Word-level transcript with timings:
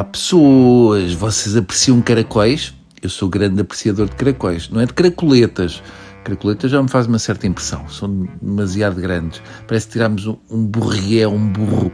Olá 0.00 0.08
pessoas, 0.08 1.12
vocês 1.12 1.54
apreciam 1.54 2.00
caracóis? 2.00 2.72
Eu 3.02 3.10
sou 3.10 3.28
grande 3.28 3.60
apreciador 3.60 4.08
de 4.08 4.16
caracóis, 4.16 4.70
não 4.70 4.80
é 4.80 4.86
de 4.86 4.94
caracoletas. 4.94 5.82
Caracoletas 6.24 6.70
já 6.70 6.82
me 6.82 6.88
faz 6.88 7.06
uma 7.06 7.18
certa 7.18 7.46
impressão, 7.46 7.86
são 7.86 8.26
demasiado 8.40 8.98
grandes. 8.98 9.42
Parece 9.68 9.88
que 9.88 9.92
tiramos 9.92 10.26
um, 10.26 10.38
um 10.50 10.64
burrié, 10.64 11.28
um 11.28 11.52
burro. 11.52 11.92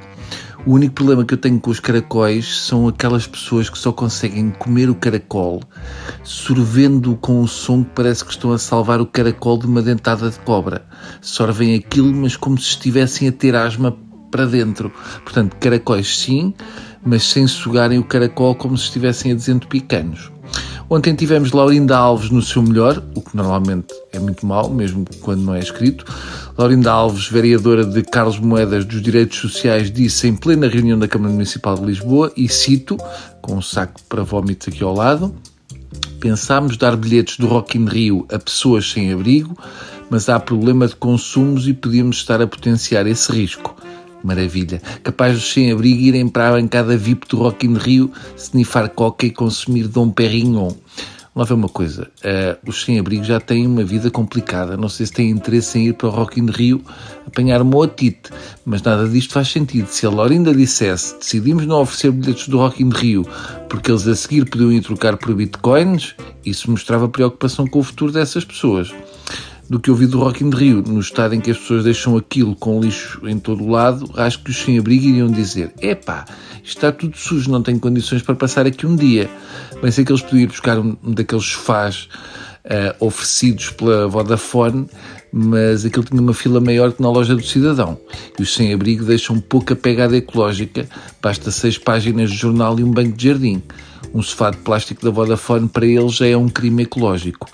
O 0.64 0.74
único 0.74 0.94
problema 0.94 1.24
que 1.24 1.34
eu 1.34 1.38
tenho 1.38 1.58
com 1.58 1.68
os 1.68 1.80
caracóis 1.80 2.60
são 2.60 2.86
aquelas 2.86 3.26
pessoas 3.26 3.68
que 3.68 3.76
só 3.76 3.90
conseguem 3.90 4.50
comer 4.50 4.88
o 4.88 4.94
caracol 4.94 5.60
sorvendo 6.22 7.16
com 7.16 7.42
o 7.42 7.48
som 7.48 7.82
que 7.82 7.90
parece 7.90 8.24
que 8.24 8.30
estão 8.30 8.52
a 8.52 8.58
salvar 8.58 9.00
o 9.00 9.06
caracol 9.06 9.58
de 9.58 9.66
uma 9.66 9.82
dentada 9.82 10.30
de 10.30 10.38
cobra. 10.38 10.86
Sorvem 11.20 11.74
aquilo, 11.74 12.14
mas 12.14 12.36
como 12.36 12.56
se 12.56 12.68
estivessem 12.68 13.26
a 13.26 13.32
ter 13.32 13.56
asma 13.56 13.98
para 14.30 14.46
dentro. 14.46 14.92
Portanto, 15.24 15.56
caracóis 15.56 16.18
sim, 16.18 16.54
mas 17.06 17.22
sem 17.22 17.46
sugarem 17.46 17.98
o 17.98 18.04
caracol 18.04 18.54
como 18.54 18.76
se 18.76 18.84
estivessem 18.84 19.32
a 19.32 19.34
desentupir 19.34 19.84
canos. 19.84 20.30
Ontem 20.88 21.14
tivemos 21.14 21.50
Laurinda 21.50 21.96
Alves 21.96 22.30
no 22.30 22.40
seu 22.40 22.62
melhor, 22.62 23.02
o 23.14 23.20
que 23.20 23.36
normalmente 23.36 23.92
é 24.12 24.20
muito 24.20 24.46
mau, 24.46 24.70
mesmo 24.70 25.04
quando 25.20 25.42
não 25.42 25.54
é 25.54 25.58
escrito. 25.58 26.04
Laurinda 26.56 26.92
Alves, 26.92 27.28
vereadora 27.28 27.84
de 27.84 28.02
Carlos 28.02 28.38
Moedas 28.38 28.84
dos 28.84 29.02
Direitos 29.02 29.38
Sociais, 29.38 29.90
disse 29.90 30.28
em 30.28 30.36
plena 30.36 30.68
reunião 30.68 30.96
da 30.96 31.08
Câmara 31.08 31.32
Municipal 31.32 31.74
de 31.76 31.86
Lisboa, 31.86 32.32
e 32.36 32.48
cito, 32.48 32.96
com 33.42 33.56
um 33.56 33.62
saco 33.62 34.00
para 34.08 34.22
vómitos 34.22 34.68
aqui 34.68 34.84
ao 34.84 34.94
lado, 34.94 35.34
pensámos 36.20 36.76
dar 36.76 36.96
bilhetes 36.96 37.36
do 37.36 37.48
Rock 37.48 37.76
in 37.76 37.86
Rio 37.86 38.24
a 38.32 38.38
pessoas 38.38 38.88
sem 38.88 39.12
abrigo, 39.12 39.56
mas 40.08 40.28
há 40.28 40.38
problema 40.38 40.86
de 40.86 40.94
consumos 40.94 41.66
e 41.66 41.72
podíamos 41.72 42.18
estar 42.18 42.40
a 42.40 42.46
potenciar 42.46 43.08
esse 43.08 43.32
risco. 43.32 43.74
Maravilha. 44.22 44.80
Capaz 45.02 45.34
dos 45.34 45.52
sem-abrigo 45.52 46.00
irem 46.00 46.28
para 46.28 46.48
a 46.48 46.52
bancada 46.52 46.96
VIP 46.96 47.28
do 47.28 47.38
Rock 47.38 47.66
in 47.66 47.74
Rio, 47.74 48.10
snifar 48.36 48.88
coca 48.90 49.26
e 49.26 49.30
consumir 49.30 49.88
Dom 49.88 50.10
Perignon. 50.10 50.72
Lá 51.36 51.44
ver 51.44 51.52
uma 51.52 51.68
coisa, 51.68 52.08
uh, 52.24 52.66
os 52.66 52.82
sem-abrigo 52.82 53.22
já 53.22 53.38
têm 53.38 53.66
uma 53.66 53.84
vida 53.84 54.10
complicada. 54.10 54.74
Não 54.74 54.88
sei 54.88 55.04
se 55.04 55.12
têm 55.12 55.28
interesse 55.28 55.78
em 55.78 55.88
ir 55.88 55.92
para 55.92 56.08
o 56.08 56.10
Rock 56.10 56.40
in 56.40 56.46
Rio 56.46 56.80
apanhar 57.26 57.60
uma 57.60 57.76
otite, 57.76 58.30
mas 58.64 58.80
nada 58.80 59.06
disto 59.06 59.34
faz 59.34 59.48
sentido. 59.48 59.86
Se 59.88 60.06
a 60.06 60.08
Lorinda 60.08 60.54
dissesse 60.54 61.14
decidimos 61.18 61.66
não 61.66 61.82
oferecer 61.82 62.10
bilhetes 62.10 62.48
do 62.48 62.56
Rock 62.56 62.82
in 62.82 62.88
Rio 62.88 63.28
porque 63.68 63.90
eles 63.90 64.08
a 64.08 64.16
seguir 64.16 64.48
podiam 64.48 64.72
ir 64.72 64.80
trocar 64.80 65.18
por 65.18 65.34
bitcoins, 65.34 66.14
isso 66.42 66.70
mostrava 66.70 67.06
preocupação 67.06 67.66
com 67.66 67.80
o 67.80 67.82
futuro 67.82 68.10
dessas 68.10 68.42
pessoas 68.42 68.90
do 69.68 69.80
que 69.80 69.90
ouvi 69.90 70.06
do 70.06 70.18
Rock 70.18 70.44
in 70.44 70.50
Rio, 70.50 70.82
no 70.82 71.00
estado 71.00 71.34
em 71.34 71.40
que 71.40 71.50
as 71.50 71.58
pessoas 71.58 71.84
deixam 71.84 72.16
aquilo 72.16 72.54
com 72.54 72.80
lixo 72.80 73.26
em 73.26 73.38
todo 73.38 73.64
o 73.64 73.70
lado, 73.70 74.08
acho 74.16 74.42
que 74.42 74.50
os 74.50 74.56
sem-abrigo 74.56 75.06
iriam 75.06 75.28
dizer: 75.28 75.72
epá, 75.80 76.24
está 76.62 76.92
tudo 76.92 77.16
sujo, 77.16 77.50
não 77.50 77.62
tenho 77.62 77.80
condições 77.80 78.22
para 78.22 78.34
passar 78.34 78.66
aqui 78.66 78.86
um 78.86 78.94
dia. 78.94 79.28
Bem 79.82 79.90
sei 79.90 80.04
que 80.04 80.12
eles 80.12 80.22
podiam 80.22 80.42
ir 80.42 80.46
buscar 80.46 80.78
um 80.78 80.96
daqueles 81.02 81.44
sofás 81.44 82.08
uh, 82.66 83.04
oferecidos 83.04 83.70
pela 83.70 84.06
Vodafone, 84.06 84.86
mas 85.32 85.84
aquilo 85.84 86.04
tinha 86.04 86.20
uma 86.20 86.34
fila 86.34 86.60
maior 86.60 86.92
que 86.92 87.02
na 87.02 87.10
loja 87.10 87.34
do 87.34 87.42
cidadão. 87.42 87.98
E 88.38 88.42
os 88.42 88.54
sem-abrigo 88.54 89.04
deixam 89.04 89.40
pouca 89.40 89.74
pegada 89.74 90.16
ecológica, 90.16 90.88
basta 91.20 91.50
seis 91.50 91.76
páginas 91.76 92.30
de 92.30 92.36
jornal 92.36 92.78
e 92.78 92.84
um 92.84 92.90
banco 92.90 93.16
de 93.16 93.28
jardim. 93.28 93.62
Um 94.14 94.22
sofá 94.22 94.50
de 94.50 94.58
plástico 94.58 95.04
da 95.04 95.10
Vodafone 95.10 95.68
para 95.68 95.84
eles 95.84 96.14
já 96.14 96.26
é 96.26 96.36
um 96.36 96.48
crime 96.48 96.84
ecológico. 96.84 97.48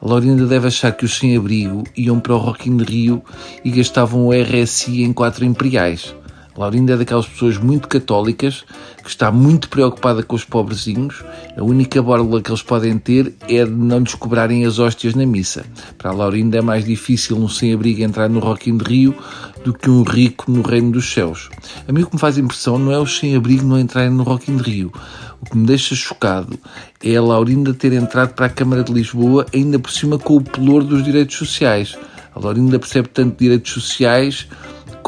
A 0.00 0.08
Laurinda 0.08 0.46
deve 0.46 0.68
achar 0.68 0.92
que 0.92 1.04
os 1.04 1.18
sem-abrigo 1.18 1.82
iam 1.96 2.20
para 2.20 2.32
o 2.32 2.38
Rock 2.38 2.68
in 2.68 2.76
Rio 2.78 3.22
e 3.64 3.70
gastavam 3.70 4.26
o 4.26 4.32
RSI 4.32 5.02
em 5.02 5.12
quatro 5.12 5.44
imperiais. 5.44 6.14
Laurinda 6.58 6.94
é 6.94 6.96
daquelas 6.96 7.28
pessoas 7.28 7.56
muito 7.56 7.86
católicas 7.86 8.64
que 9.04 9.08
está 9.08 9.30
muito 9.30 9.68
preocupada 9.68 10.24
com 10.24 10.34
os 10.34 10.44
pobrezinhos. 10.44 11.22
A 11.56 11.62
única 11.62 12.02
borla 12.02 12.42
que 12.42 12.50
eles 12.50 12.62
podem 12.62 12.98
ter 12.98 13.32
é 13.48 13.64
de 13.64 13.70
não 13.70 14.00
lhes 14.00 14.16
cobrarem 14.16 14.66
as 14.66 14.80
hóstias 14.80 15.14
na 15.14 15.24
missa. 15.24 15.64
Para 15.96 16.10
a 16.10 16.12
Laurinda 16.12 16.58
é 16.58 16.60
mais 16.60 16.84
difícil 16.84 17.36
um 17.36 17.48
sem-abrigo 17.48 18.02
entrar 18.02 18.28
no 18.28 18.40
Rock 18.40 18.68
in 18.68 18.78
Rio 18.78 19.14
do 19.64 19.72
que 19.72 19.88
um 19.88 20.02
rico 20.02 20.50
no 20.50 20.62
reino 20.62 20.90
dos 20.90 21.12
céus. 21.12 21.48
A 21.86 21.92
mim 21.92 22.02
o 22.02 22.06
que 22.08 22.16
me 22.16 22.20
faz 22.20 22.36
impressão 22.36 22.76
não 22.76 22.90
é 22.90 22.98
os 22.98 23.16
sem-abrigo 23.16 23.64
não 23.64 23.78
entrarem 23.78 24.10
no 24.10 24.24
Rock 24.24 24.50
in 24.50 24.56
Rio. 24.56 24.92
O 25.40 25.48
que 25.48 25.56
me 25.56 25.64
deixa 25.64 25.94
chocado 25.94 26.58
é 27.00 27.14
a 27.14 27.22
Laurinda 27.22 27.72
ter 27.72 27.92
entrado 27.92 28.34
para 28.34 28.46
a 28.46 28.50
Câmara 28.50 28.82
de 28.82 28.92
Lisboa, 28.92 29.46
ainda 29.54 29.78
por 29.78 29.92
cima 29.92 30.18
com 30.18 30.34
o 30.34 30.42
pelour 30.42 30.82
dos 30.82 31.04
direitos 31.04 31.36
sociais. 31.36 31.96
A 32.34 32.40
Laurinda 32.40 32.80
percebe 32.80 33.08
tanto 33.08 33.38
direitos 33.38 33.72
sociais 33.72 34.48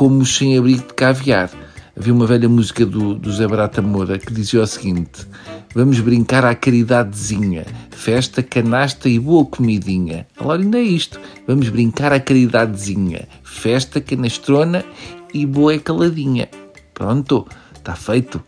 como 0.01 0.23
os 0.23 0.35
sem-abrigo 0.35 0.87
de 0.89 0.95
caviar. 0.95 1.51
Havia 1.95 2.15
uma 2.15 2.25
velha 2.25 2.49
música 2.49 2.87
do, 2.87 3.15
do 3.15 3.31
Zé 3.31 3.47
Barata 3.47 3.83
Moura 3.83 4.19
que 4.19 4.33
dizia 4.33 4.63
o 4.63 4.67
seguinte: 4.67 5.27
Vamos 5.75 6.01
brincar 6.01 6.43
à 6.43 6.55
caridadezinha, 6.55 7.67
festa, 7.91 8.43
canasta 8.43 9.11
e 9.11 9.19
boa 9.19 9.45
comidinha. 9.45 10.27
A 10.39 10.45
Laurinda 10.47 10.79
é 10.79 10.83
isto: 10.83 11.21
vamos 11.47 11.69
brincar 11.69 12.15
à 12.15 12.19
caridadezinha, 12.19 13.29
festa, 13.45 14.01
canastrona 14.01 14.87
e 15.35 15.45
boa 15.45 15.79
caladinha. 15.79 16.49
Pronto, 16.95 17.47
está 17.75 17.95
feito. 17.95 18.43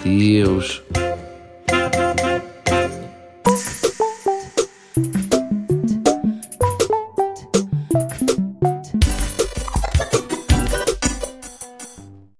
Adeus. 0.00 0.82